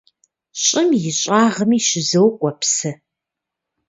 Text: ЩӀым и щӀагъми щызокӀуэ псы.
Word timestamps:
ЩӀым 0.63 0.89
и 1.09 1.11
щӀагъми 1.19 1.79
щызокӀуэ 1.87 2.51
псы. 2.59 2.91